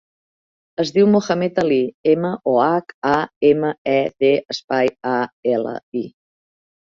Es 0.83 0.91
diu 0.93 1.07
Mohamed 1.15 1.59
ali: 1.63 1.77
ema, 2.13 2.31
o, 2.53 2.55
hac, 2.67 2.95
a, 3.11 3.19
ema, 3.51 3.69
e, 3.93 3.99
de, 4.25 4.33
espai, 4.55 4.89
a, 5.13 5.15
ela, 5.57 5.75
i. 6.01 6.05